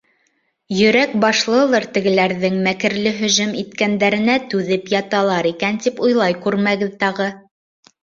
[0.77, 7.35] Йөрәк башлылыр тегеләрҙең мәкерле һөжүм иткәндәренә түҙеп яталар икән, тип уйлай күрмәгеҙ тағы.